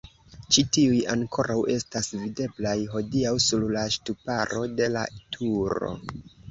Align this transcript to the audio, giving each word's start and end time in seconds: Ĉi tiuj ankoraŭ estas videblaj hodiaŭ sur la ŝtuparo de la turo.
Ĉi 0.55 0.61
tiuj 0.77 1.01
ankoraŭ 1.15 1.57
estas 1.75 2.09
videblaj 2.23 2.75
hodiaŭ 2.97 3.37
sur 3.49 3.69
la 3.77 3.87
ŝtuparo 3.99 4.69
de 4.81 4.93
la 4.99 5.09
turo. 5.37 5.99